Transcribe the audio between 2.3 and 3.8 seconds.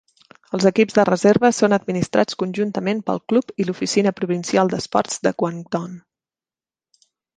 conjuntament pel club i